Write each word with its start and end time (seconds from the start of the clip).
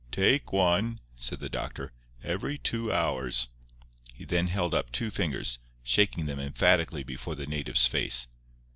"Take 0.11 0.51
one," 0.51 0.99
said 1.15 1.39
the 1.41 1.47
doctor, 1.47 1.91
"every 2.23 2.57
two 2.57 2.91
hours." 2.91 3.49
He 4.15 4.25
then 4.25 4.47
held 4.47 4.73
up 4.73 4.91
two 4.91 5.11
fingers, 5.11 5.59
shaking 5.83 6.25
them 6.25 6.39
emphatically 6.39 7.03
before 7.03 7.35
the 7.35 7.45
native's 7.45 7.85
face. 7.85 8.27